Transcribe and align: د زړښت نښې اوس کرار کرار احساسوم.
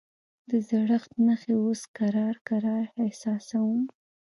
د 0.49 0.51
زړښت 0.67 1.11
نښې 1.25 1.53
اوس 1.63 1.81
کرار 1.97 2.35
کرار 2.47 2.85
احساسوم. 3.05 3.81